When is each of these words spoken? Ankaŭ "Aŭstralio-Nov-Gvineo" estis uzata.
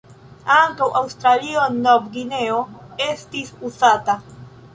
Ankaŭ 0.53 0.87
"Aŭstralio-Nov-Gvineo" 1.01 2.57
estis 3.09 3.55
uzata. 3.71 4.19